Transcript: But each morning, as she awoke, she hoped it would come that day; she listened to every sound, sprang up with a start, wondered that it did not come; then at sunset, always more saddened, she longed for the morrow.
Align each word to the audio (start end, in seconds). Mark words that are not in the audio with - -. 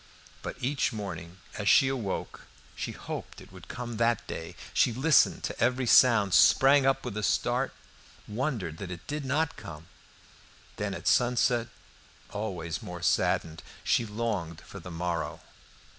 But 0.41 0.55
each 0.59 0.91
morning, 0.91 1.37
as 1.59 1.69
she 1.69 1.87
awoke, 1.87 2.47
she 2.75 2.91
hoped 2.91 3.39
it 3.39 3.51
would 3.51 3.67
come 3.67 3.97
that 3.97 4.25
day; 4.25 4.55
she 4.73 4.91
listened 4.91 5.43
to 5.43 5.61
every 5.63 5.85
sound, 5.85 6.33
sprang 6.33 6.87
up 6.87 7.05
with 7.05 7.15
a 7.17 7.21
start, 7.21 7.71
wondered 8.27 8.79
that 8.79 8.89
it 8.89 9.05
did 9.05 9.23
not 9.25 9.57
come; 9.57 9.85
then 10.77 10.95
at 10.95 11.07
sunset, 11.07 11.67
always 12.31 12.81
more 12.81 13.03
saddened, 13.03 13.61
she 13.83 14.03
longed 14.03 14.61
for 14.61 14.79
the 14.79 14.89
morrow. 14.89 15.41